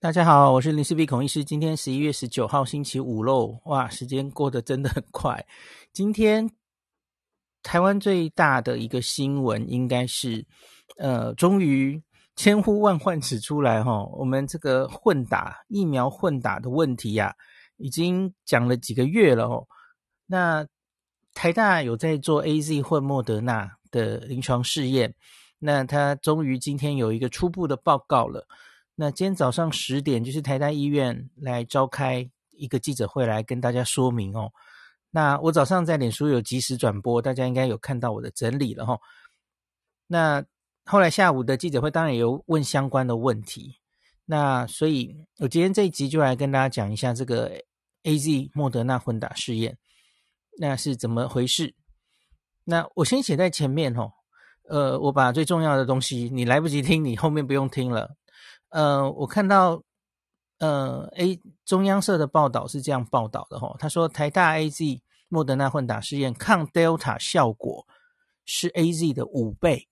[0.00, 1.44] 大家好，我是林氏璧孔医师。
[1.44, 5.44] 今天十一月十九号星期五喽，哇，时间过得真的很快。
[5.92, 6.48] 今天
[7.64, 10.46] 台湾最大的一个新闻应该是，
[10.98, 12.00] 呃，终于
[12.36, 17.34] 千呼万唤始出来哈，我们这个混打疫苗混打的问题呀、
[17.76, 19.66] 已经讲了几个月了哦。
[20.26, 20.64] 那
[21.34, 25.12] 台大有在做 AZ 混莫德纳的临床试验，
[25.58, 28.46] 那他终于今天有一个初步的报告了。
[29.00, 34.50] 那今天早上十点，就是台大医院来召开一个记者会，来跟大家说明哦。
[35.12, 38.98] 那我早上在脸书有即时转播，大家应该有看到我的整理了哈。
[40.08, 40.44] 那
[40.84, 43.76] 后来下午的记者会，当然也有问相关的问题。
[44.24, 47.52] 那所以，我今天这一集就来跟大家讲一下这个
[48.02, 49.78] AZ 莫德纳混打试验，
[50.58, 51.72] 那是怎么回事？
[52.64, 54.10] 那我先写在前面哦。
[54.68, 58.16] 呃，我把最重要的东西，你来不及听，你后面不用听了。
[58.70, 59.82] 呃，我看到，
[60.58, 67.86] 呃，A 中央社的报道是这样报道的哈，他说台大 AZ 莫德纳混打试验抗 Delta 效果
[68.44, 69.88] 是 AZ 的五倍，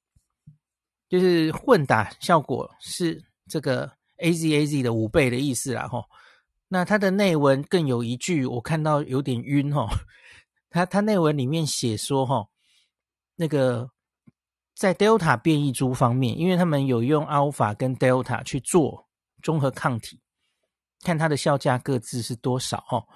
[1.08, 6.04] 就是混打效果是这个 AZ AZ 的五倍的意思啦哈。
[6.68, 9.88] 那它的内文更有一句，我看到有点晕哈，
[10.68, 12.48] 它它内文里面写说哈，
[13.36, 13.90] 那个。
[14.76, 19.08] 在 Delta 变异株方面，因为他们有用 Alpha 跟 Delta 去做
[19.42, 20.20] 综合抗体，
[21.02, 23.08] 看它的效价各自是多少哦。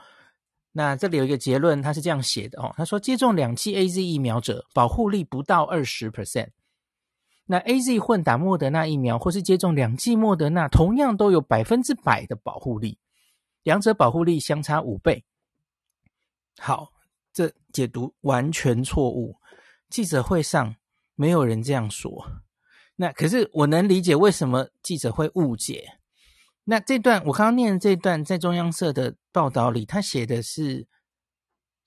[0.72, 6.48] 那这里有一个结论，他是这样写的哦，他说接种两剂 AZ 疫苗者保护力不到二十 percent，
[7.44, 12.98] 那 AZ 混打莫德纳疫苗或是接种两剂莫德纳，同样都有百分之百的保护力，
[13.64, 15.22] 两者保护力相差五倍。
[16.56, 16.90] 好，
[17.34, 19.36] 这解读完全错误。
[19.90, 20.74] 记者会上。
[21.20, 22.26] 没有人这样说，
[22.96, 25.98] 那可是我能理解为什么记者会误解。
[26.64, 30.88] 那这段我刚刚念的这段在中央社的报道里，他写的是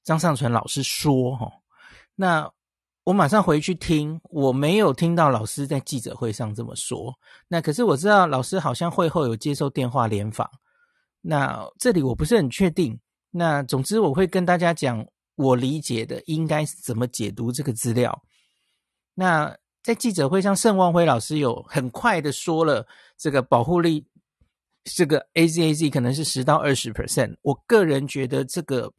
[0.03, 1.51] 张尚淳老师说哈，
[2.13, 2.47] 那
[3.05, 7.11] 我马上回去听，我没有听到老师在记者会上这么说。
[7.47, 10.47] 那可是我知道老师好像会后有接受电话联访，
[11.21, 12.99] 那这里我不是很确定。
[13.31, 18.23] 那总之我会跟大家讲我理解的应该是怎么解读这个资料。
[19.13, 22.87] 那在记者会上，盛望辉老师有很快的说了
[23.17, 24.05] 这个保护力，
[24.83, 27.35] 这个 AZAZ 可能是十到二十 percent。
[27.41, 28.91] 我个人觉得这个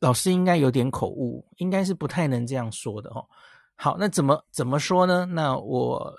[0.00, 3.26] 老师应该有点口误，应该是不太能这样说的哦。
[3.74, 5.24] 好，那怎么怎么说呢？
[5.26, 6.14] 那我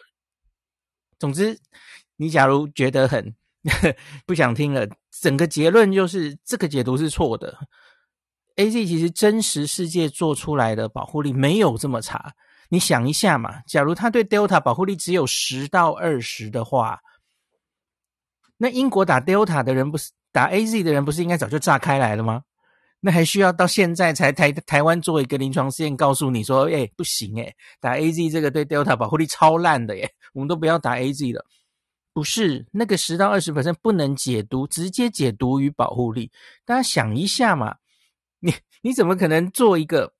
[1.19, 1.57] 总之，
[2.16, 3.36] 你假如觉得很
[4.25, 7.56] 不想听了，整个结论就是这个解读是错的。
[8.59, 12.34] AZ 其实真实世界做出来的保护力没有这么差，
[12.68, 17.00] 你想一下嘛，假如他对 Delta 保护力只有十到二十的话，
[18.58, 22.44] 那英国打 Delta 的人不是打 AZ 的人不是应该早就炸开来了吗？
[23.00, 31.46] 那还需要到现在才台台湾做一个临床试验告诉你说，哎，不行哎，打 AZ 这个对 Delta 保护力超烂的耶，我们都不要打 AZ 了。
[32.12, 36.30] 不是那个十到二十 percent 不能解读，直接解读于保护力，
[36.66, 37.78] 大家想一下嘛。
[38.40, 40.14] 你你怎么可能做一个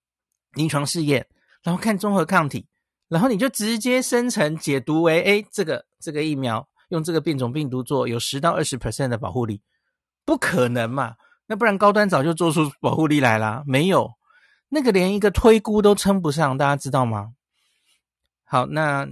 [0.54, 1.28] 临床试验，
[1.64, 2.68] 然后看综合抗体，
[3.08, 9.62] 然后你就直接生成解读为，哎，这个这个疫苗用这个变种病毒做有十到二十 percent 的保护力，
[10.26, 11.16] 不可能嘛？
[11.48, 14.12] 那不然高端早就做出保护力来啦，没有，
[14.70, 17.34] 那个连一个推估都称不上，大家知道吗？
[18.44, 19.08] 好，那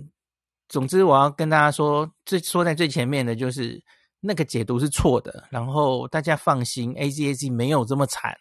[0.67, 3.81] 总之我要跟大家说，最说在最前面的就是
[4.19, 8.37] 那个解读是错的，然后大家放心，AZAZ 没有这么惨。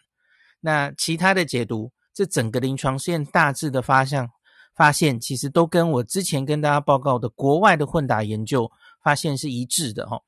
[0.59, 4.29] 那其他的解读，这整个临床试验大致的发现，
[4.75, 8.69] 发现其实都跟我之前跟大家报告的国外的混打研究
[9.03, 10.19] 发现是一致的哈，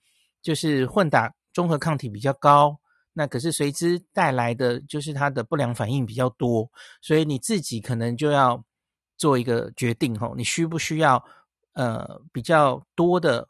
[0.42, 2.78] 就是混打综合抗体比较高，
[3.14, 6.70] 那可是随之带来的就是它的不良反应比较多，
[7.02, 8.64] 所以你自己可能就要
[9.18, 11.24] 做一个决定哈，你需不需要
[11.74, 13.48] 呃比较多的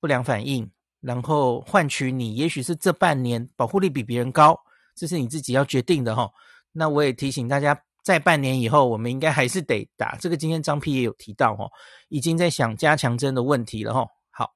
[0.00, 4.58] 不良反应，然后换取你也许是这半年保护力比别人高。
[5.00, 6.30] 这是你自己要决定的哈。
[6.72, 7.74] 那我也提醒大家，
[8.04, 10.14] 在半年以后，我们应该还是得打。
[10.16, 11.66] 这个今天张批也有提到哈，
[12.10, 14.06] 已经在想加强针的问题了哈。
[14.30, 14.50] 好，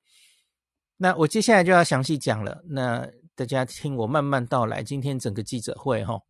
[0.99, 2.63] 那我接下来就要详细讲了。
[2.69, 4.83] 那大家听我慢慢道来。
[4.83, 6.21] 今天整个记者会哈，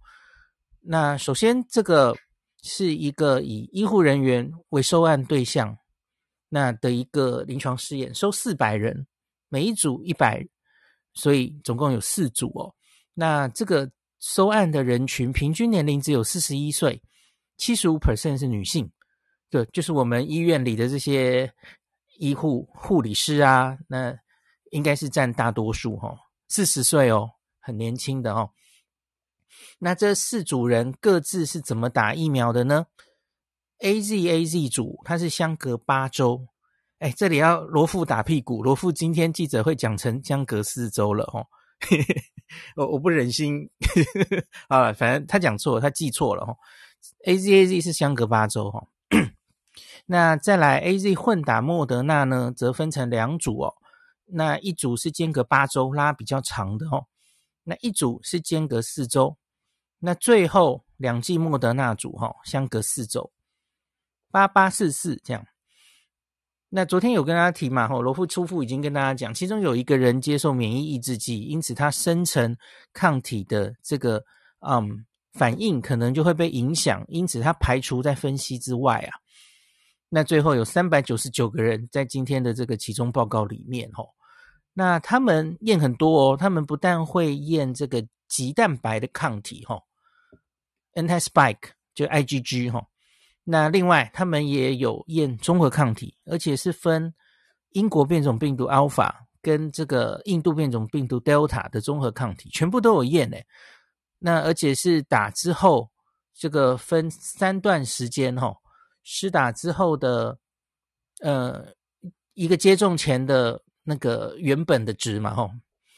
[0.80, 2.14] 那首先这个
[2.62, 5.76] 是一个以医护人员为收案对象，
[6.48, 9.04] 那的一个临床试验，收四百人，
[9.48, 10.40] 每一组一百，
[11.14, 12.72] 所以总共有四组哦。
[13.12, 13.90] 那这个。
[14.24, 17.02] 收案的人群平均年龄只有四十一岁，
[17.58, 18.90] 七十五 percent 是女性，
[19.50, 21.52] 对，就是我们医院里的这些
[22.16, 24.16] 医护护理师啊，那
[24.70, 26.16] 应该是占大多数哈，
[26.48, 28.48] 四十岁哦，很年轻的哦。
[29.78, 32.86] 那这四组人各自是怎么打疫苗的呢
[33.80, 36.46] ？AZ AZ 组它是相隔八周，
[36.98, 41.46] 哎，这里要罗富打屁股，罗富今天记者会讲成相隔四周了哦。
[42.76, 43.68] 我我不忍心
[44.68, 46.56] 啊，反正他讲错了，他记错了哦。
[47.26, 48.86] AZ AZ 是相隔八周哈。
[50.06, 53.74] 那再来 AZ 混打莫德纳呢，则分成两组哦。
[54.26, 57.06] 那一组是间隔八周，拉比较长的哦。
[57.62, 59.36] 那一组是间隔四周。
[59.98, 63.32] 那最后两剂莫德纳组哈，相隔四周，
[64.30, 65.46] 八八四四这样。
[66.76, 72.56] 那昨天有跟大家提嘛，吼罗富初富已经跟大家讲，其中有一个人接受免疫抑制剂，因此他生成
[72.92, 74.20] 抗体的这个
[74.58, 79.14] 嗯反应可能就会被影响，因此他排除在分析之外啊。
[80.08, 84.08] 那最后有三百九十九个人在今天的这个其中报告里面吼，
[84.72, 89.80] 那他们验很多哦，他们不但会验这个棘蛋白的抗体吼。
[90.94, 92.84] Anti-spike 就 IgG 哈，
[93.44, 97.12] 那另外他们也有验综合抗体，而且是分
[97.72, 99.12] 英国变种病毒 Alpha
[99.42, 103.46] 跟这个印度变种病毒 Delta 的综合抗体，全部都有验诶。
[104.18, 105.90] 那而且是打之后，
[106.32, 108.56] 这个分三段时间哈，
[109.02, 110.38] 施打之后的
[111.20, 111.66] 呃
[112.32, 115.50] 一个接种前的那个原本的值嘛哈，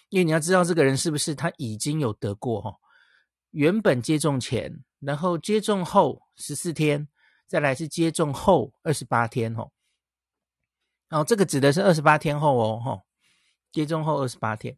[0.09, 2.75] 因为你要知道这个人是不是他已经有得过哈。
[3.53, 7.07] 原本接种前，然后接种后十四天，
[7.47, 9.71] 再来是接种后二十八天哦。
[11.09, 13.03] 然后这个指的是二十八天后哦吼，
[13.73, 14.77] 接种后二十八天，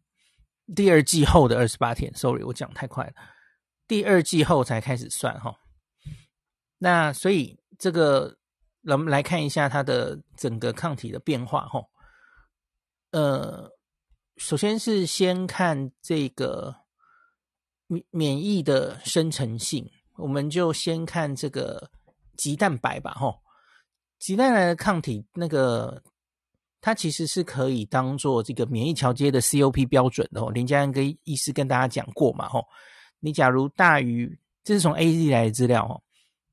[0.75, 2.13] 第二季后的二十八天。
[2.15, 3.13] Sorry，我讲太快了，
[3.87, 5.59] 第二季后才开始算哈。
[6.79, 8.37] 那所以这个，
[8.83, 11.83] 我们来看一下它的整个抗体的变化哈。
[13.11, 13.71] 呃，
[14.37, 16.77] 首先是先看这个。
[17.91, 21.91] 免免疫的生成性，我们就先看这个
[22.39, 23.39] 棘蛋白吧，吼，
[24.19, 26.03] 棘蛋白的抗体，那个
[26.81, 30.51] 它其实是可以当做这个免疫桥接的 COP 标准的哦。
[30.51, 32.65] 林家安跟医师跟大家讲过嘛，吼，
[33.21, 36.01] 你假如大于，这是从 AZ 来的资料哦，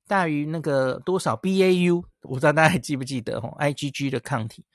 [0.06, 4.66] 大于那个多少 BAU，我不知道大家还记不记得吼，IgG 的抗体，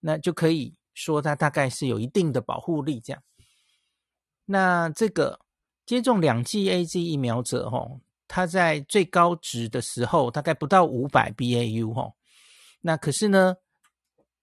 [0.00, 3.22] 那就可以说它大概是有一定的保护力这样。
[4.46, 5.40] 那这个。
[5.86, 7.98] 接种两剂 AZ 疫苗者，吼，
[8.32, 12.14] 他在最高值的时候大概不到五百 BAU，哦，
[12.80, 13.56] 那可是呢，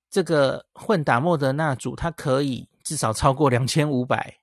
[0.09, 4.39] 这个混打莫德纳组，它可以至少超过两千五百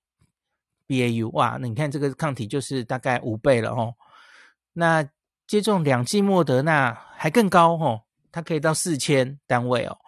[0.89, 3.95] BAU，哇，那你看这个抗体就是大概五倍了，哦。
[4.73, 5.07] 那
[5.47, 8.01] 接种两剂莫德纳还更高，哦，
[8.33, 9.99] 它可以到四千单位哦。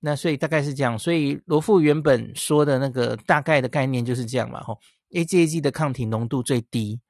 [0.00, 4.78] 那所以大概是这样，所以罗富原本说的那个大概的概念就是这样嘛，吼。
[5.12, 7.00] AZAZ 的抗体浓度最低，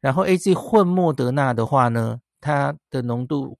[0.00, 3.58] 然后 AZ 混莫德纳的话呢，它的浓度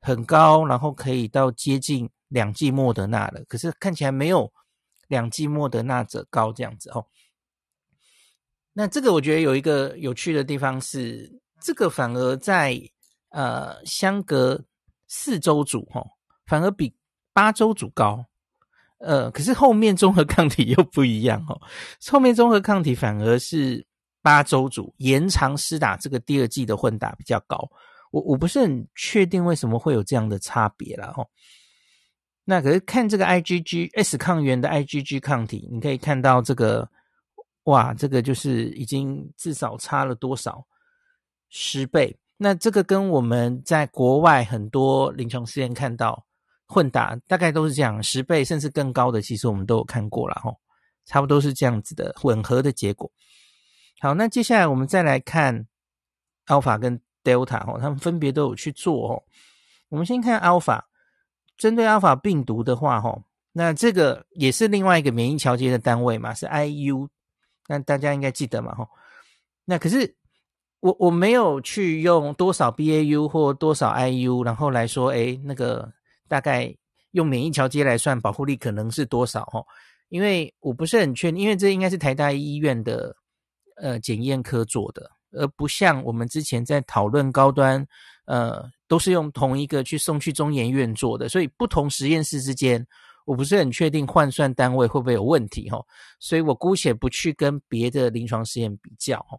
[0.00, 4.52] 很高，然后可以到接近两剂莫德纳了，可是看起来没有
[5.08, 7.06] 两剂莫德纳者高这样子哦。
[8.72, 12.80] 那这个我觉得有一个有趣的地方是，这个反而在
[13.30, 14.64] 呃相隔
[15.06, 16.04] 四周组哈，
[16.46, 16.92] 反而比
[17.32, 18.24] 八周组高。
[18.98, 21.60] 呃，可是后面综合抗体又不一样哦。
[22.10, 23.86] 后面综合抗体反而是
[24.24, 27.68] 八周组延长施打这个第二剂的混打比较高。
[28.10, 31.26] 我我不是很确定为什么会有这样的差别啦齁。
[32.44, 36.88] 那可是看这个 IgG S 抗原的 IgG 抗体，你可以看到这个，
[37.64, 40.66] 哇，这个就是已经至少差了多少
[41.50, 42.16] 十倍。
[42.38, 46.24] 那这个跟我们在国外很多临床试验看到。
[46.66, 50.50] 混打大概都是这样，十倍甚至更高的，其实我们都有看过了哈，
[51.04, 53.08] 差不多是这样子的混合的结果。
[54.00, 55.66] 好，那接下来我们再来看
[56.46, 59.22] Alpha 跟 Delta 哦，他们分别都有去做哦。
[59.88, 60.82] 我们先看 Alpha，
[61.56, 63.22] 针对 Alpha 病毒的话吼，
[63.52, 67.08] 那这个也是另外一个免疫桥接的单位嘛，是 IU，
[67.68, 68.88] 那大家应该记得嘛吼。
[69.64, 70.14] 那可是
[70.80, 75.92] 我我没有去用多少 BAU 或多少 IU，然后来说，诶那个。
[76.26, 76.74] 大概
[77.10, 79.62] 用免疫桥接来算保护力可能是多少齁？
[80.08, 83.14] 因为我不是很确定，因为这应该是台大医院的
[83.76, 87.86] 呃检验科做的，而不像我们之前在讨论高端
[88.26, 92.86] 呃都是用同一个去送去中研院做的，所以不同实验室之间
[93.24, 95.84] 我不是很确定换算单位会不会有问题齁？
[96.18, 99.38] 所以我姑且不去跟别的临床试验比较齁。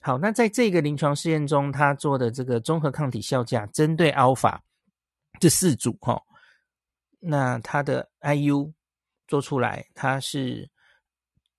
[0.00, 4.58] 好，那在这个临床试验中，他做的这个综合抗体效价针对 Alpha。
[5.40, 6.20] 这四组哈，
[7.20, 8.72] 那它的 IU
[9.28, 10.68] 做出来，它是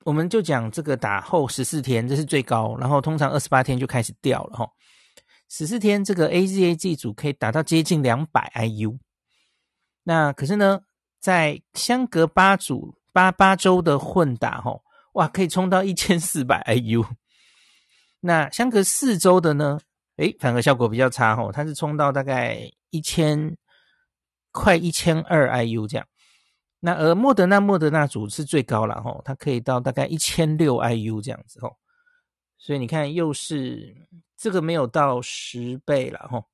[0.06, 4.70] 我们就讲这个打后十四天，这是最高，然后通常二十八天就开始掉了哈。
[5.50, 8.98] 十四天这个 AZAZ 组可以达到接近两百 IU，
[10.04, 10.80] 那可是呢，
[11.20, 14.80] 在相隔八组八八周的混打哈，
[15.14, 17.06] 哇，可以冲到一千四百 IU。
[18.22, 19.80] 那相隔四周的呢，
[20.18, 23.58] 诶，反而效果比较差哈，它是冲到大概一千
[24.52, 26.06] 快一千二 IU 这样。
[26.82, 31.76] 那而莫德纳莫德纳组是最高了吼，它可以到大概一千六 IU 这样子吼，
[32.58, 33.94] 所以你看又是
[34.38, 36.46] 这个没有到十倍了吼，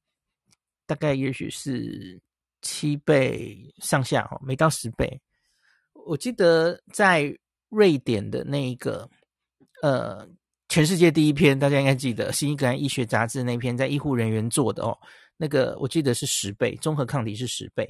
[0.87, 2.19] 大概也许是
[2.63, 5.21] 七倍上下吼，没到十倍。
[6.07, 7.37] 我记得在
[7.69, 9.07] 瑞典的那一个
[9.83, 10.27] 呃
[10.69, 14.97] 全世界第一篇，大家应该记得《新英格兰医学杂志》那篇在医护人员做的哦，
[15.37, 17.87] 那个我记得是十倍，综合抗体是十倍。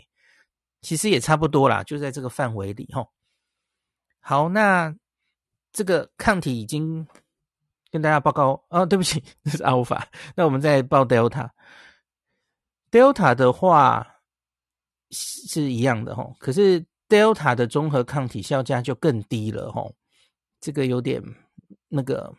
[0.86, 3.10] 其实也差不多啦，就在这个范围里吼。
[4.20, 4.96] 好，那
[5.74, 7.08] 这个抗体已经
[7.90, 10.08] 跟大家报告哦，对不起， 这是阿尔法。
[10.36, 11.50] 那我们再报 Delta。
[12.92, 14.06] Delta 的话
[15.10, 19.96] 是一样的吼，可是 Delta 的综合抗体效价就更低了吼。
[20.62, 21.20] 这个有点
[21.88, 22.32] 那个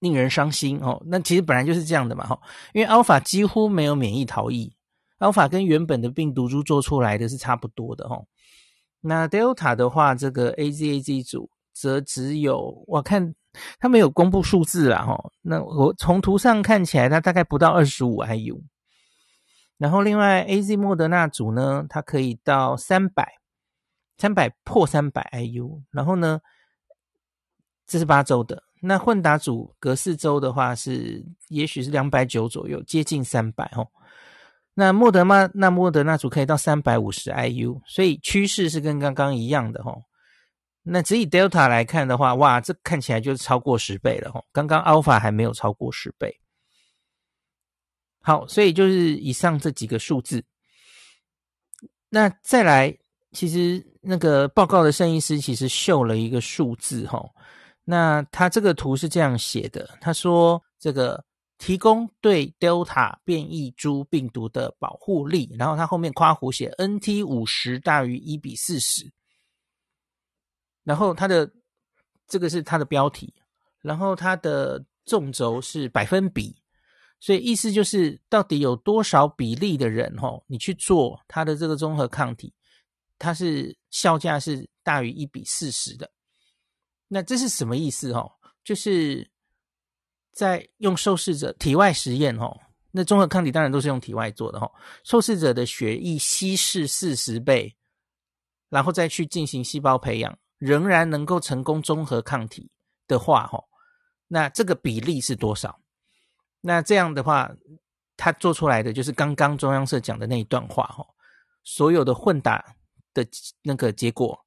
[0.00, 1.02] 令人伤心哦。
[1.06, 2.38] 那其实本来就是这样的嘛哈，
[2.74, 4.70] 因为阿尔法几乎没有免疫逃逸。
[5.18, 8.24] 阿尔法跟原本的病毒株做出来的是差不多的齁，
[9.00, 13.34] 那 Delta 的话，这个 AZAZ 组则只有我看
[13.80, 18.60] 它没有公布数字啦齁，那我从图上看起来它大概不到二十五 IU，
[19.76, 23.34] 然后另外 AZ 莫德纳组呢，它可以到三百，
[24.18, 26.40] 三百破三百 IU，然后呢，
[27.86, 33.84] 这是八周的，那混打组隔四周的话是也许是两百九左右，接近三百齁。
[34.78, 40.00] 那莫德纳那莫德纳组可以到三百五十 IU，所以趋势是跟刚刚一样的齁。
[40.84, 44.40] 那只以 Delta 来看的话，哇，这看起来就是超过十倍了齁。
[44.52, 46.32] 刚刚 Alpha 还没有超过十倍。
[48.20, 50.44] 好，所以就是以上这几个数字。
[52.08, 52.96] 那再来，
[53.32, 57.28] 其实那个报告的圣医师其实秀了一个数字齁。
[57.82, 61.24] 那他这个图是这样写的，他说这个。
[61.58, 69.12] 提供对 Delta 变异株病毒的保护力，然后它后面括弧写 NT 五十大于一比四十，
[70.84, 71.52] 然后它的
[72.28, 73.34] 这个是它的标题，
[73.80, 76.56] 然后它的纵轴是百分比，
[77.18, 82.54] 所以意思就是到底有多少比例的人哦，你去做它的这个综合抗体，
[83.18, 86.08] 它是效价是大于一比四十的，
[87.08, 88.30] 那这是什么意思哦？
[88.62, 89.28] 就是。
[90.38, 92.56] 在用受试者体外实验哦，
[92.92, 94.70] 那综合抗体当然都是用体外做的哈。
[95.02, 97.74] 受试者的血液稀释四十倍，
[98.68, 102.70] 然后再去进行细胞培养，仍然能够成功综合抗体
[103.08, 103.60] 的话哈，
[104.28, 105.80] 那这个比例是多少？
[106.60, 107.50] 那这样的话，
[108.16, 111.04] 他做出来的就是刚刚中央社讲的那一段话哈。
[111.64, 112.64] 所有的混打
[113.12, 113.26] 的
[113.60, 114.38] 那个结果，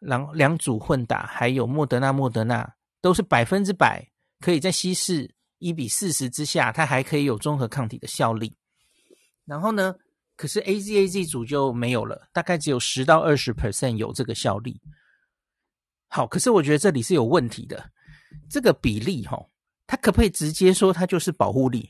[0.00, 4.13] 然后两组混打还有莫德纳、莫德纳都是百分之百。
[4.44, 8.54] 可以在稀释一比四十之下，它还可以有综合抗体的效力。
[9.46, 9.94] 然后呢，
[10.36, 14.78] 可是 AZAZ 组就没有了，大概只有十到二十 percent 有这个效力。
[16.08, 17.90] 好，可是我觉得这里是有问题的，
[18.50, 19.42] 这个比例哈，
[19.86, 21.88] 它可不可以直接说它就是保护力？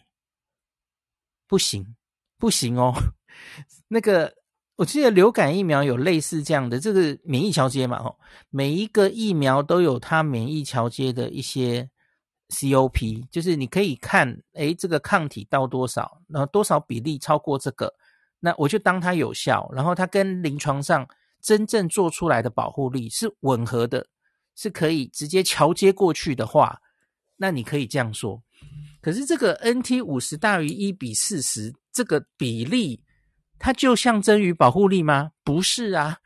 [1.49, 1.97] 不行，
[2.39, 2.95] 不行哦。
[3.91, 4.33] 那个
[4.77, 8.15] 我记得流感疫苗有类似这样的，这个免疫桥接嘛，哈，
[8.51, 11.91] 每一个疫苗都有它免疫桥接的一些。
[12.51, 17.93] COP 就是你可以看，诶，这个抗体到多少，然后多少比例超过这个，
[18.41, 21.09] 那我就当它有效，然后它跟临床上
[21.41, 24.07] 真正做出来的保护力是吻合的，
[24.55, 26.81] 是可以直接桥接过去的话，
[27.37, 28.43] 那你可以这样说。
[29.01, 33.03] 可是这个 NT 五十大于一比四十这个比例，
[33.59, 35.33] 它就象征于保护力吗？
[35.43, 36.19] 不是啊，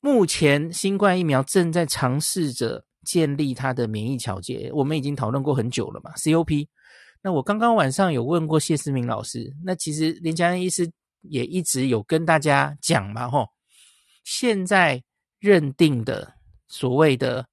[0.00, 2.87] 目前新冠疫苗正在尝试着。
[3.08, 6.12] 建立它的免疫调节，我们已经讨论过很久了嘛。
[6.16, 6.68] COP，
[7.22, 10.86] 那我刚刚晚上有问过谢思明老师，那其实林家恩医师
[11.22, 13.46] 也一直有跟大家讲嘛，吼，
[14.24, 15.02] 现在
[15.40, 16.34] 认定的
[16.68, 17.46] 所谓的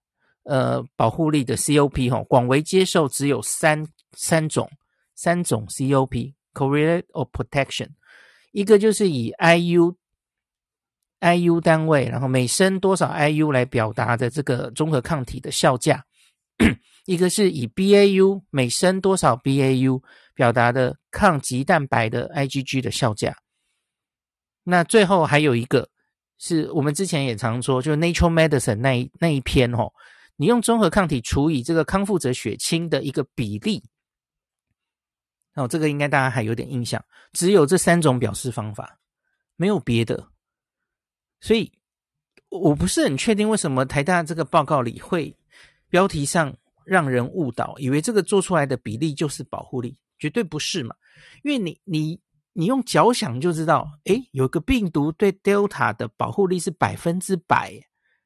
[0.43, 4.69] 呃保护力的 COP，吼，广为接受只有三三种
[5.15, 7.87] 三种 COP，correlate of protection，
[8.51, 9.95] 一个就是以 IU。
[11.21, 16.05] IU 单位，然后每升多少 IU 来表达的这个综合抗体的效价，
[17.05, 20.01] 一个是以 BAU 每升多少 BAU
[20.33, 23.37] 表达的抗棘蛋白的 IgG 的效价，
[24.63, 25.89] 那最后还有一个
[26.37, 29.91] 是我们之前也常说，就是 Nature Medicine 那一那一篇哦，
[30.35, 33.81] 你用综合抗体除以这个康复者血清的一个比例，
[35.55, 38.99] 哦，这个应该大家还有点印象，只有这三种表示方法，
[39.55, 40.27] 没有别的，
[41.45, 41.71] 所以
[42.49, 45.37] 我不是很确定为什么台大这个报告里会
[45.89, 46.51] 标题上
[46.83, 50.95] 让人误导，以为这个做出来的比例就是保护力，绝对不是嘛，
[51.43, 52.19] 因为你你。
[52.57, 57.77] 你用脚想就知道，诶，有个病毒对 Delta 的保护力是百分之百，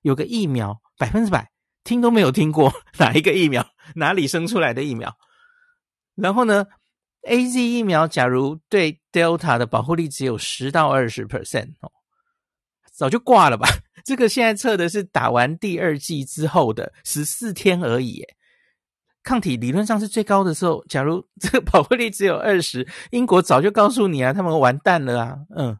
[0.04, 1.50] 有个疫苗百分之百，
[1.84, 5.12] 听都没有听过哪一个疫苗， 哪里生出来的疫苗？
[6.14, 6.68] 然后呢
[7.24, 11.92] ，AZ 疫苗假如对 Delta 的保护力只有十到二十 percent 哦，
[13.00, 13.66] 早就挂了吧？
[14.04, 18.26] 这个现在测的是打完第二剂之后的十四天而已，
[19.24, 25.78] 抗体理论上是最高的时候，假如 这个保护力只有二十，英国早就告诉你啊，他们完蛋了啊，嗯，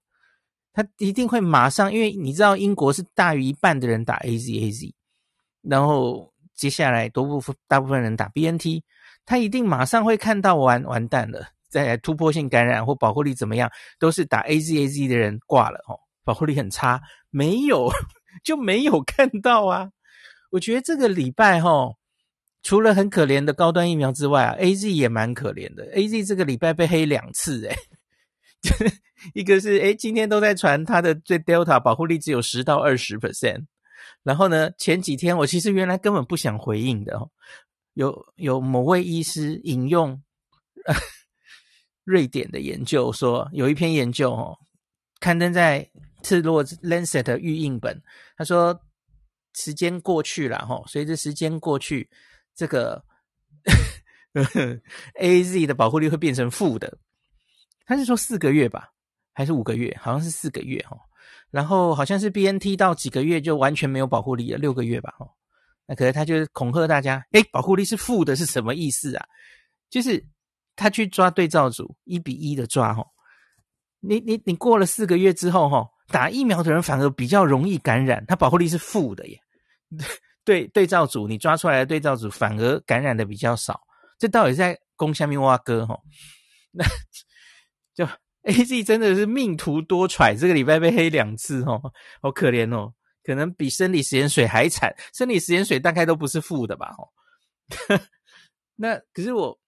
[0.72, 4.94] 他一定会马上，因为你知道英国是大于一半的人打 AZAZ，
[5.62, 8.82] 然后接下来多部分大部分人打 BNT，
[9.26, 16.00] 他一定马上会看到完完蛋了，再来突破性感染或保护力怎么样，都是打 AZAZ 的人挂了哦，
[16.30, 17.90] 保护力很差，没有
[18.46, 19.90] 就没有看到啊，
[20.52, 21.96] 我觉得这个礼拜哈。
[22.62, 25.92] 除了很可怜的高端疫苗之外啊，AZ 也蛮可怜的。
[25.96, 27.76] AZ 这个礼拜被黑两次，诶
[29.34, 33.66] 一个是诶今天都在传它的对 Delta 保护力只有十到二十 percent，
[34.24, 37.32] 然后呢，前几天我其实原来根本不想回应的，哦
[37.94, 40.22] 有有某位医师引用
[42.04, 44.58] 瑞典的研究说，有一篇研究哦，
[45.20, 45.90] 刊登在
[46.24, 48.02] 赤裸 Lancet 预印本，
[48.38, 48.80] 他说
[49.54, 52.10] 时间过去了哈，随着时间过去。
[52.56, 53.02] 这个
[55.20, 56.98] AZ 的保护力会变成负的，
[57.86, 58.92] 他是说四个月吧，
[59.34, 59.98] 还是五个月？
[60.02, 60.98] 好像是四个月哈。
[61.52, 65.26] 然后好像是 BNT 到几个月就完全没有保护力了，六个月吧哈。
[65.88, 69.26] 那可是他就恐吓大家，诶，保护力是负的，是什么意思啊？
[69.90, 70.24] 就是
[70.76, 73.04] 他去抓对照组，一比一的抓哈。
[74.00, 79.40] 你你你过了四个月之后哈，打疫苗的人反而比较容易感染，他保护力是负的耶。
[80.46, 83.82] 对对照组，你抓出来的对照组反而感染的比较少，
[84.18, 86.00] 这到底在攻下面挖哥哈？
[86.72, 86.86] 那
[87.94, 88.06] 就
[88.44, 91.82] AZ 真的是命途多舛，这个礼拜被黑两次哦，
[92.22, 96.96] 好可怜哦，可能比生理食盐水还惨，生理食盐水大概都不是负的吧？
[96.98, 97.10] 哦，
[98.76, 99.60] 那可是我，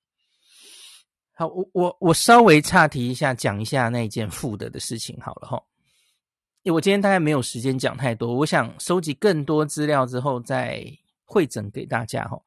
[1.42, 5.60] 好，我我我稍微岔题一下，讲一下那一件负的的事情好了哈。
[6.62, 10.86] 因为我今天大概没有时间讲太多，我想收集更多资料之后再
[11.26, 12.40] 汇整给大家哈。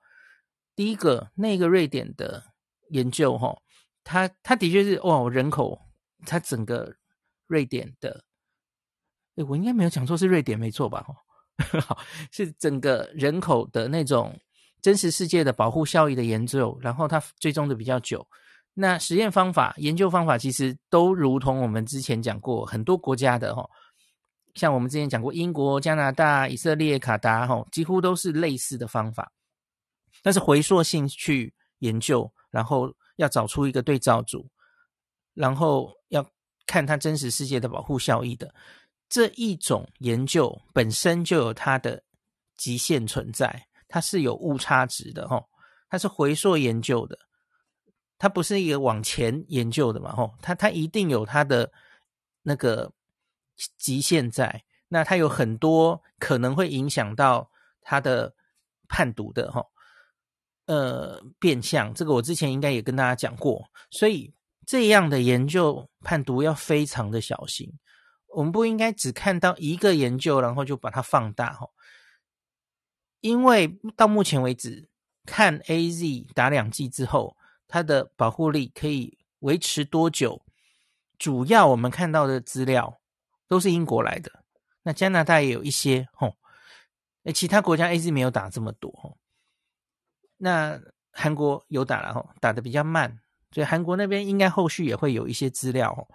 [0.76, 2.40] 第一个，那个瑞典的
[2.90, 3.60] 研究哈，
[4.04, 5.76] 它它的确是哇，人口
[6.24, 6.94] 它整个
[7.48, 8.22] 瑞典的，
[9.34, 11.02] 诶我应该没有讲错，是瑞典没错吧？
[11.02, 11.98] 哈， 好，
[12.30, 14.38] 是整个人口的那种
[14.80, 18.24] 真实世界的保护效益的研究，然后它追踪的比较久。
[18.74, 23.64] 那实验方法、研究方法其实都如同我们之前讲过很多国家的哈。
[24.54, 29.32] 像我们之前讲过，英国、加拿大、以色列、卡达，吼，几乎都是类似的方法。
[30.22, 34.48] 但是回溯性去研究，然后要找出一个对照组，
[35.34, 36.24] 然后要
[36.66, 38.54] 看它真实世界的保护效益的
[39.08, 42.02] 这一种研究本身就有它的
[42.56, 45.48] 极限存在，它是有误差值的，吼，
[45.88, 47.18] 它是回溯研究的，
[48.24, 51.70] 它不是一个往前研究的嘛，吼，它它一定有它的
[52.44, 52.90] 那个。
[53.78, 57.48] 极限在，那它有很多可能会影响到
[57.80, 58.34] 它的
[58.88, 59.70] 判读的吼，
[60.66, 64.34] 呃，变相，这个我之前应该也跟大家讲过，所以
[64.66, 67.78] 这样的研究判读要非常的小心，
[68.26, 71.70] 我们不应该只看到一个研究，然后就把它放大哈，
[73.20, 74.88] 因为到目前为止，
[75.24, 77.36] 看 AZ 打两剂之后，
[77.74, 80.44] 它的保护力可以维持多久，
[81.18, 83.00] 主要我们看到的资料。
[83.48, 84.44] 都是英国来的，
[84.84, 86.36] 那加拿大也有一些吼，
[87.22, 89.18] 那其他国家 AZ 没有打这么多吼，
[90.36, 96.08] 那韩国有打了吼，打的比较慢，所以韩国那边应该后续也会有一些资料吼，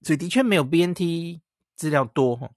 [0.00, 1.42] 所以的确没有 BNT
[1.76, 2.54] 资料多吼，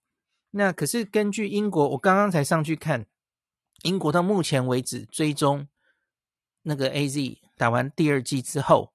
[0.51, 3.05] 那可是根据英国，我刚刚才上去看，
[3.83, 5.67] 英国到目前为止追踪
[6.63, 8.91] 那个 AZ 打完第二剂之后。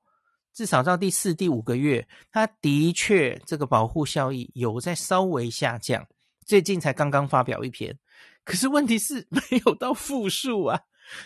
[0.54, 6.06] 至少到第四、第五个月，它的确这个保护效益有在稍微下降。
[6.46, 7.98] 最近才刚刚发表一篇，
[8.44, 10.80] 可是问题是 没有到负数啊，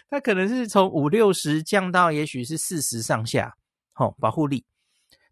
[0.09, 3.55] 它可能是从五六十降到也许是四十上下。
[3.97, 4.65] 哦，保护力，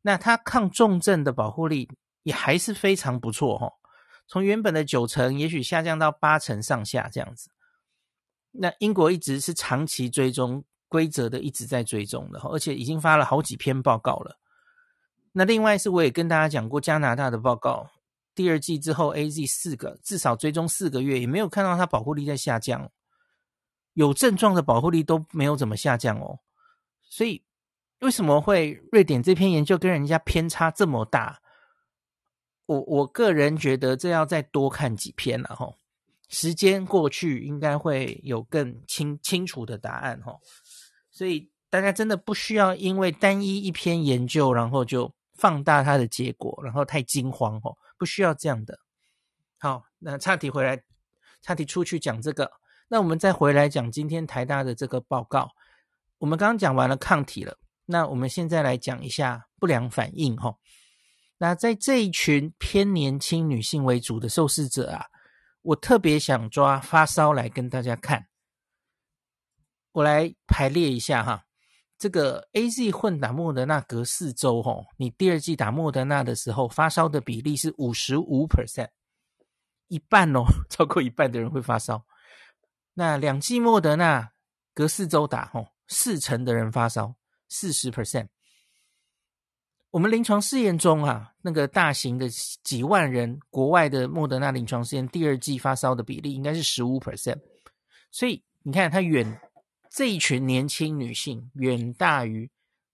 [0.02, 1.88] 那它抗重症的保护力
[2.22, 3.56] 也还是非常不错。
[3.56, 3.72] 哦，
[4.28, 7.48] 从原本的九成，也许下降到八成上下这样子。
[8.50, 14.38] 那英国一直是长期追踪规则的，一直在追踪的，而且已经发了好几篇报告了。
[15.32, 17.90] 那另外是我也跟大家讲过加拿大的报告，
[18.34, 22.90] 第二季之后 AZ 四个至少追踪四个月，也没有看到它保护力在下降，
[23.94, 26.40] 有症状的保护力都没有怎么下降哦。
[27.02, 27.44] 所以
[28.00, 31.40] 为什么会瑞典这篇研究跟人家偏差这么大？
[32.66, 35.72] 我我个人觉得这要再多看几篇了哈，
[36.28, 40.36] 时间过去应该会有更清清楚的答案哈。
[41.16, 45.14] 所以大家真的不需要因为单一一篇研究，然后就。
[45.38, 48.78] 放大它的结果，然后太惊慌哦，不需要这样的。
[49.58, 50.82] 好，那岔题回来，
[51.42, 52.50] 岔题出去讲这个，
[52.88, 55.50] 那我们再回来讲今天台大的这个报告。
[56.16, 60.56] 我们刚刚讲完了抗体了，那我们现在来讲一下不良反应哈。
[61.36, 65.04] 那在这一群偏年轻女性为主的受试者啊，
[65.60, 68.26] 我特别想抓发烧来跟大家看。
[69.96, 71.46] 我来排列一下哈。
[71.96, 78.90] 这个 AZ 混打莫德纳隔四周，吼，你第二季打莫德纳的时候，发烧的比例是五十五 percent，
[79.88, 82.04] 一半哦， 超过一半的人会发烧。
[82.92, 84.32] 那两季莫德纳
[84.74, 87.14] 隔四周打，吼，四成的人发烧，
[87.48, 88.28] 四十 percent。
[89.92, 92.28] 我们临床试验中啊，那个大型的
[92.62, 97.40] 几万人国外的莫德纳临床试验，第二季发烧的比例应该是十五 percent，
[98.10, 99.40] 所以你看它远。
[99.96, 102.50] 这一群年轻女性远大于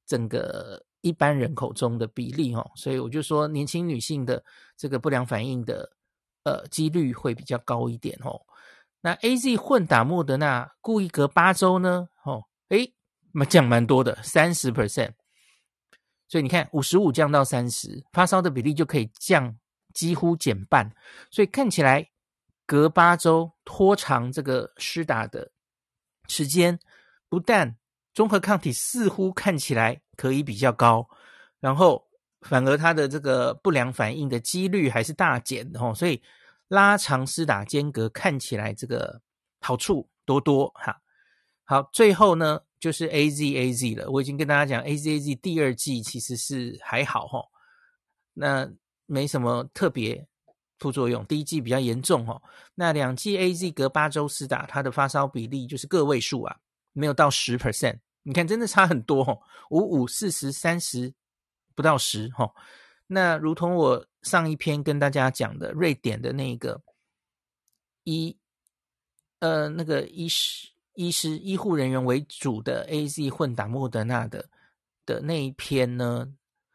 [0.07, 4.41] 整个一般人口中的比例哦，所以我就说年轻女性的
[4.77, 5.97] 这个不良反应的
[6.45, 8.41] 呃几率会比较高一点哦。
[9.01, 12.09] 那 AZ 混打莫德纳故意隔八周呢？
[12.23, 12.95] 哦，诶，
[13.33, 15.15] 那降蛮多的，三十 percent。
[16.29, 19.59] 所以你看，五十五降到三十，发烧的比例就可以降
[19.93, 20.89] 几乎减半。
[21.33, 22.09] 所以看起来
[22.65, 25.51] 隔八周拖长这个施打的
[26.29, 26.79] 时间。
[27.33, 27.75] 不但
[28.13, 31.09] 中和抗体似乎看起来可以比较高，
[31.61, 32.07] 然后
[32.43, 36.23] 反而它的这个不良反应的几率还是大减哦，所以
[36.69, 39.19] 拉长施打间隔看起来这个
[39.63, 41.01] 好处多多哈。
[41.65, 47.43] 好，最后呢就是 AZ AZ 了，我已经跟大家讲 AZ AZ 第二季其实是还好哈，
[48.35, 48.71] 那
[49.07, 50.29] 没什么特别
[50.81, 52.43] 副作用，第一季比较严重哦。
[52.75, 56.55] 那两剂 AZ 隔八周施打，它的发烧比例就是个位数啊。
[56.93, 61.15] 没有到十 percent，你看真的差很多哦，五五四十三十
[61.75, 62.53] 不到十哈。
[63.07, 66.83] 那如同我上一篇跟大家讲的，瑞典的那个
[68.05, 68.37] 医
[69.39, 74.51] 呃那个医师医师医护人员为主的 AZ 混打莫德纳的
[75.07, 76.31] 的那一篇呢，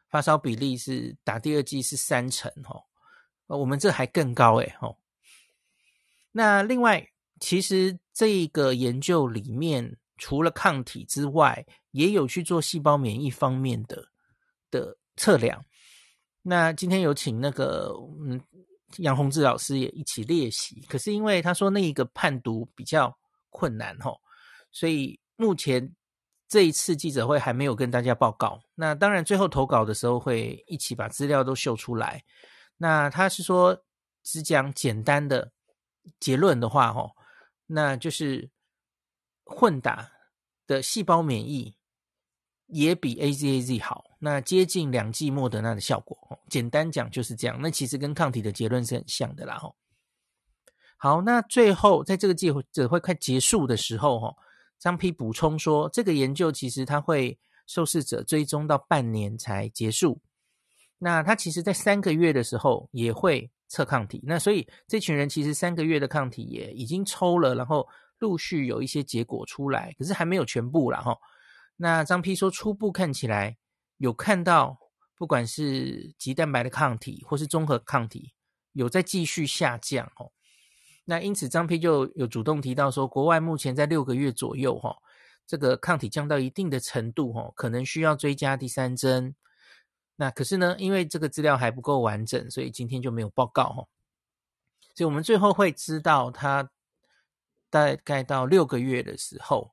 [0.09, 2.83] 发烧比例是打第二剂是三成哈，
[3.45, 4.95] 我们这还更高诶哈。
[6.31, 7.07] 那另外，
[7.39, 9.97] 其实这个研究里面。
[10.17, 14.07] 除了抗体之外，也有去做细胞免疫方面的
[14.71, 15.63] 的测量。
[16.41, 18.41] 那今天有请那个嗯
[18.97, 23.15] 杨宏志老师也一起列席，可是因为他说那一个判读比较
[23.49, 24.19] 困难吼，
[24.71, 25.93] 所以目前
[26.47, 28.61] 这一次记者会还没有跟大家报告。
[28.75, 32.23] 那当然最后投稿的时候会一起把资料都秀出来。
[32.77, 33.77] 那他是说
[34.23, 35.51] 只讲简单的
[36.19, 37.11] 结论的话吼，
[37.65, 38.49] 那就是。
[39.49, 40.11] 混打
[40.67, 41.75] 的细胞免疫
[42.67, 46.17] 也比 AZAZ 好，那接近两剂莫德纳的效果。
[46.49, 47.57] 简单讲就是这样。
[47.61, 49.57] 那其实跟抗体的结论是很像的啦。
[50.97, 54.35] 好，那最后在这个记者会快结束的时候，哈，
[54.77, 60.21] 张丕补充说，这个研究其实它会受试者追踪到半年才结束。
[60.97, 64.21] 那他其实在三个月的时候也会测抗体。
[64.25, 67.87] 那所以这群人其实三个月的抗体也已经抽了，然后。
[68.19, 71.17] 陆续有一些结果出来，可是还没有全部啦齁。
[71.75, 73.57] 那张批说，初步看起来
[73.97, 74.79] 有看到，
[75.15, 78.33] 不管是棘蛋白的抗体或是综合抗体，
[78.73, 80.31] 有在继续下降哦。
[81.05, 84.97] 那因此张批就有主动提到说，国外目前在六个月左右哈，
[85.45, 89.35] 这个抗体降到一定的程度哈，可能需要追加第三针。
[90.15, 93.87] 那可是呢，因为这个资料还不够完整，所以今天就没有报告哈。
[94.95, 96.71] 所以我们最后会知道它。
[97.85, 99.71] 大概到六个月的时候，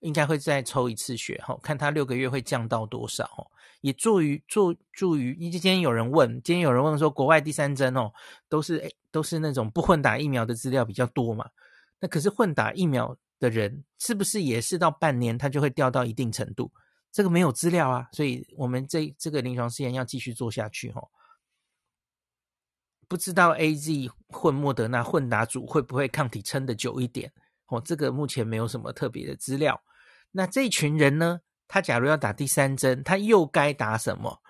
[0.00, 3.50] 应该会再抽一次血哈，看他六个月会降到多少。
[3.80, 8.10] 也助于助助于，因为今天有人问，今天有人问说，国外第三针哦，
[8.48, 11.50] 都是诶都是那种不混打疫苗的资料比较多嘛？
[12.00, 16.70] 那可是混打疫苗的人，是不是也是到半年他就会掉到一定程度？
[17.12, 21.02] 这个没有资料啊，所以我们这这个临床试验要继续做下去哈。
[23.08, 27.32] 不知道 AZ 混莫德纳混打组会不会抗体撑得久一点？
[27.66, 29.82] 哦，这个目前没有什么特别的资料。
[30.32, 31.40] 那这群人呢？
[31.66, 34.42] 他假如要打第三针，他又该打什么？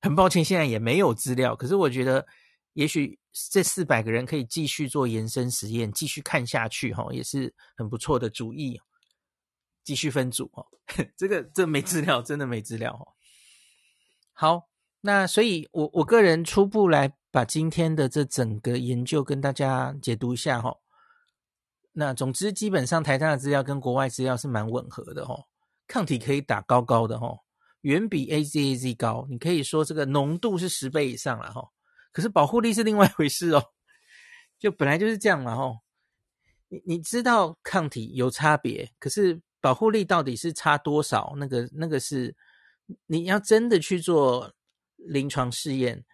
[0.00, 1.56] 很抱歉，现在也没有资料。
[1.56, 2.26] 可是我觉得，
[2.74, 3.18] 也许
[3.50, 8.80] 这四百个人可以继续做延伸实验，继续看下去，哈，也是很不错的主意。
[9.82, 10.64] 继续分组，哦，
[11.16, 13.08] 这个这没资料，真的没资料，哦。
[14.32, 14.68] 好，
[15.00, 20.76] 那所以我我个人初步来把今天的这整个研究跟大家解读一下，哈。
[21.92, 25.44] 那总之，基本上台大的资料跟国外资料是蛮吻合的，哈。
[25.86, 27.36] 抗体可以打高高的哈，
[27.80, 29.26] 远比 AZAZ 高。
[29.28, 31.68] 你可以说这个浓度是十倍以上了哈，
[32.12, 33.62] 可是保护力是另外一回事哦。
[34.56, 35.72] 就本来就是这样嘛哈。
[36.68, 41.34] 你你知道抗体有差别，可是保护力到底是差多少？
[41.36, 42.36] 那个那个是
[43.06, 44.54] 你要真的去做
[44.96, 46.04] 临床试验，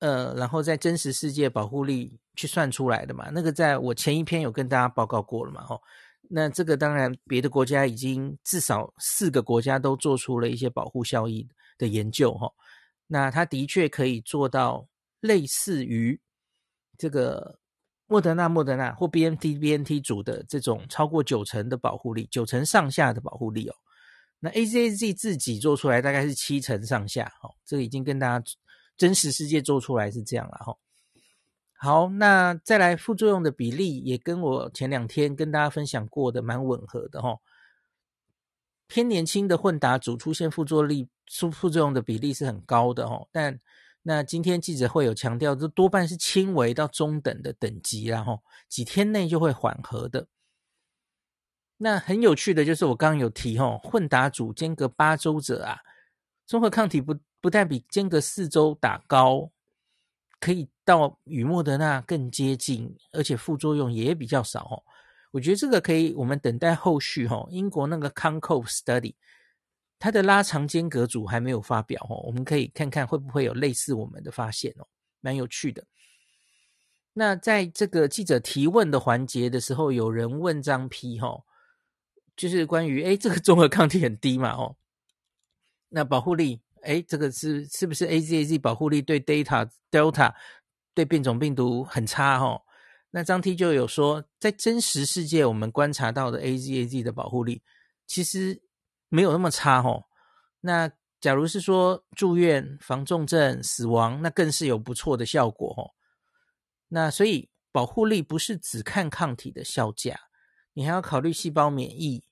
[0.00, 3.30] 呃，然后在真实世界保护力去算出来的嘛。
[3.32, 5.80] 那个在我前一篇有跟大家报告过了嘛，哈。
[6.32, 12.48] 那这个当然，别的国家已经至少四个国家都做出了一些保护效益的研究哈。
[13.08, 14.86] 那它的确可以做到
[15.20, 16.20] 类似于
[16.96, 17.58] 这个
[18.06, 23.74] 莫德纳、莫德纳或 BNT、BNT 组的这种超过九成的保护力，九成上下的保护力哦。
[24.38, 28.44] 那 AZAZ 自己做出来大概是七成上下哈，这个已经跟大家
[29.00, 30.76] 真实世界做出来是这样了哈。
[31.72, 37.38] 好，那再来副作用的比例也跟我前两天跟大家分享过的蛮吻合的哈。
[38.86, 43.58] 偏年轻的混打组出现副作力副副作用的比例是很高的哈，但
[44.02, 50.26] 那今天记者会有强调，这多半是轻微到中等的等级，然后几天内就会缓和的。
[51.78, 55.78] 那很有趣的就是我刚刚有提哈，混打组间隔八周者啊，
[56.44, 59.50] 综合抗体不不但比间隔四周打高。
[60.40, 64.82] 可以到与莫德纳更接近，而且副作用也比较少哦。
[65.32, 67.46] 我觉得这个可以，我们等待后续哈。
[67.50, 69.16] 英国那个 CONCOVE Study，
[69.98, 74.88] 它的拉长间隔组还没有发表哦，我们可以看看会不会有类似我们的发现哦，
[75.20, 75.84] 蛮有趣的。
[77.12, 81.44] 那在这个记者提问的环节的时候，有人问张丕哈，
[82.34, 84.76] 就是关于诶这个综合抗体很低嘛哦，
[85.90, 86.62] 那保护力。
[86.82, 90.34] 哎，这个是是不是 AZAZ 保护力对 Delta Delta
[90.94, 92.62] 对变种病毒很差哦？
[93.10, 97.62] 那张 T 就有说，在真实世界我们观察到的 AZAZ 的保护力
[98.06, 98.62] 其实
[99.08, 100.04] 没有那么差哦。
[100.60, 100.90] 那
[101.20, 105.90] 假如是说住院、防重症、死亡，那更是有不错的效果哦。
[106.88, 110.18] 那所以保护力不是只看抗体的效价，
[110.72, 112.24] 你还要考虑细胞免疫，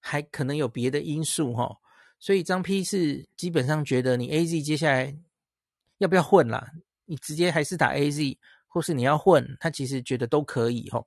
[0.00, 1.78] 还可能有别的因素哦。
[2.18, 5.16] 所以张 P 是基本上觉得你 AZ 接下来
[5.98, 6.72] 要不要混啦？
[7.04, 11.06] 你直接还是打 AZ，或是你要混，他其实觉得都可以吼。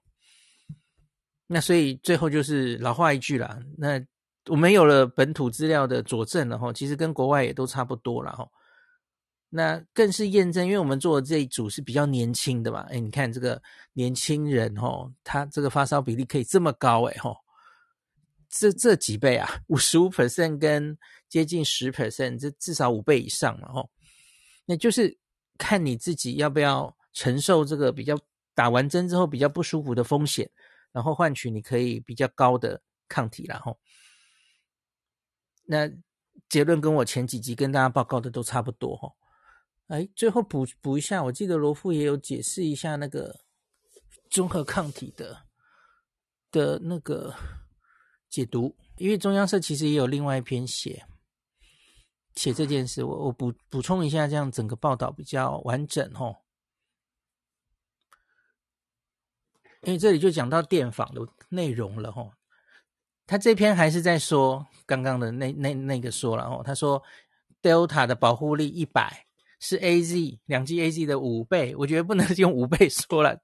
[1.48, 4.00] 那所以最后就是老话一句啦，那
[4.46, 8.50] 我们有了本土资料的佐证了吼，其实跟国外也都差不多了吼。
[9.50, 13.60] 那更是验证，因为我们做的这一组是比较年轻的嘛，哎，你看这个
[13.94, 17.36] 年轻人吼，他这个发烧比例可以这么高诶吼。
[18.50, 23.92] 这这几倍啊，五十五 percent 跟接近十 percent，这至少五倍以上了吼。
[24.66, 25.20] 那就是
[25.58, 28.20] 看你自己要不要承受这个比较
[28.56, 30.50] 打完针之后比较不舒服的风险，
[30.92, 33.80] 然后换取你可以比较高的抗体然后。
[35.64, 35.88] 那
[36.50, 39.16] 结论跟我前几集跟大家报告的都差不多吼。
[39.88, 43.40] 哎，最后补补一下，我记得罗富也有解释一下那个
[44.32, 45.38] 综合抗体的
[46.52, 47.36] 的那个。
[48.30, 51.06] 解读，因为中央社其实也有另外一篇写
[52.36, 56.36] 写这件事，我我补补充一下，这样整个报道比较完整吼。
[59.82, 62.34] 因为这里就讲到电访的内容了吼，
[63.26, 67.02] 他这篇还是在说刚刚的那那那个说了吼，他说
[67.62, 69.26] Delta 的保护力一百
[69.60, 73.42] 是 AZ 两剂 AZ 的五倍，我觉得不能用五倍说了。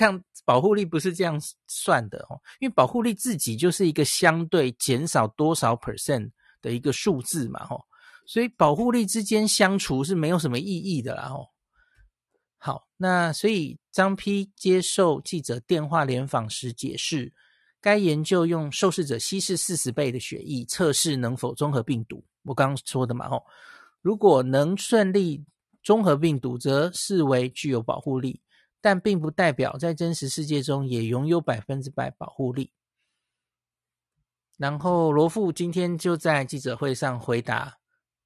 [0.00, 6.30] 看保护力不是这样算的哦，因为保护力自己就是一个相对减少多少 percent
[6.62, 7.84] 的一个数字嘛，吼，
[8.26, 11.48] 所以保护力之间相除是没有什么意义的啦，吼。
[12.56, 17.30] 好，那所以张批接受记者电话联访时解释，
[17.78, 23.44] 该研究用受试者稀释四十倍的血液测试能否中和病毒，我刚刚说的嘛，吼，
[24.00, 25.44] 如果能顺利
[25.82, 28.40] 中和病毒，则视为具有保护力。
[28.80, 32.72] 但并不代表在真实世界中也拥有百分之百保护力。
[34.56, 37.78] 然后罗富今天就在记者会上回答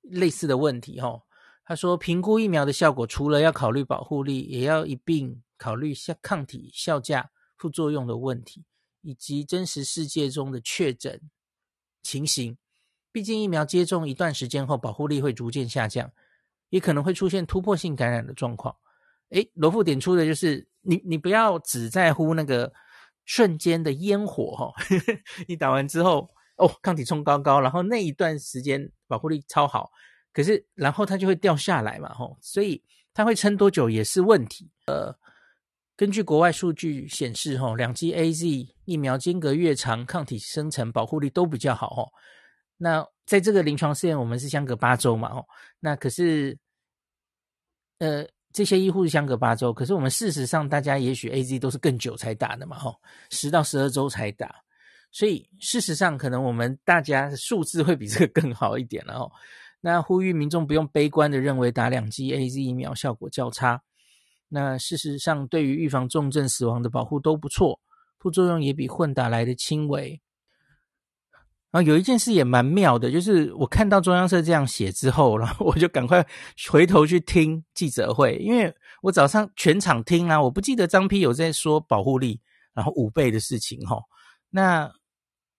[0.03, 1.23] 类似的问题，吼，
[1.65, 8.65] 他说，评估疫苗的效果，除了要考虑保护力，也要一并考虑下抗体效价、副作用的问题，
[9.01, 11.21] 以及真实世界中的确诊
[12.03, 12.59] 情形。
[13.13, 16.13] 毕竟疫苗接种一段时间后，保护力会逐渐下降，
[16.69, 18.77] 也可能会出现突破性感染的状况。
[19.35, 22.73] 诶，罗富点出的就是你，你不要只在乎那个
[23.25, 24.73] 瞬间的烟火哈，
[25.47, 26.29] 你打完之后。
[26.57, 29.91] 哦，抗体冲高高，然后那一段时间保护力超好，
[30.33, 32.81] 可是然后它就会掉下来嘛，吼，所以
[33.13, 34.71] 它会撑多久也是问题。
[34.87, 35.13] 呃，
[35.97, 42.13] 根据国外数据显示，吼，两剂 AZ 疫苗间隔越长，抗体生成保护力都比较好，吼。
[42.77, 45.45] 那在这个临床试验，我们是相隔八周嘛，吼，
[45.81, 46.57] 那可是，
[47.99, 52.95] 呃，这些医护是相隔八周，可是我们事实上大家也许 AZ 都是更久才打的嘛，吼，
[53.29, 54.55] 十到十二周才打。
[55.11, 59.33] 所以事实上，可能我们大家数字会比这个更好一点了哦。
[59.81, 63.83] 那呼吁民众不用悲观的认为打两剂 AZ 疫苗效果较差。
[64.49, 67.81] 那事实上，对于预防重症死亡的保护都不错，
[68.21, 70.21] 副作用也比混打来的轻微。
[71.75, 76.25] 然后有一件事也蛮妙的，就是我看到中央社这样写之后，然后我就赶快
[76.71, 82.41] 回头去听记者会，因为我早上全场听啊，我不记得张丕有在说保护力，
[82.75, 84.01] 然后五倍的事情哈。
[84.51, 84.89] 那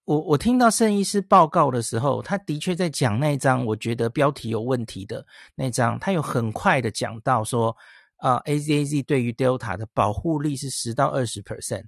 [0.05, 7.75] 我我听到圣医师报告的时候，他的确在讲那一章，我觉得标题有问题的那张，他有很快的讲到说，
[8.19, 11.83] 啊，AZAZ 对于 Delta 的保护力是十到二十 percent。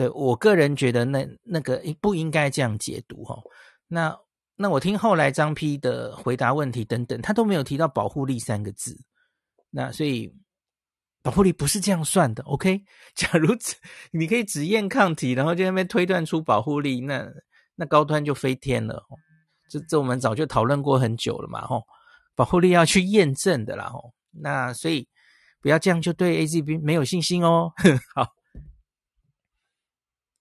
[0.00, 3.36] 对，我个人觉得那那个不应该这样解读哈。
[3.86, 4.16] 那
[4.56, 8.98] 那我听后来张批的回答问题等等，他都没有提到保护力三个字。
[9.70, 10.34] 那所以。
[11.22, 12.82] 保护力不是这样算的，OK？
[13.14, 13.76] 假如只
[14.10, 17.30] 你可以只验抗体，然后就那边推断出保护力，那
[17.76, 19.04] 那高端就飞天了。
[19.68, 21.82] 这这我们早就讨论过很久了嘛，吼，
[22.34, 24.14] 保护力要去验证的啦，吼。
[24.30, 25.06] 那所以
[25.60, 27.70] 不要这样就对 AZB 没有信心哦。
[28.16, 28.26] 好，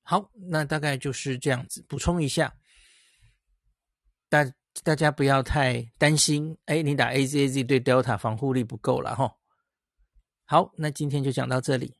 [0.09, 2.51] 好，那大概就是这样子，补充一下，
[4.27, 4.43] 大
[4.81, 9.31] 大家不要太担心，哎，你打 AZAZ 对 Delta 防护力不够了，哈。
[10.45, 11.95] 好，那今天就讲到这里。